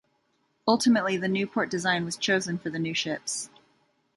[0.67, 3.51] Ultimately, the Newport design was chosen for the new ships.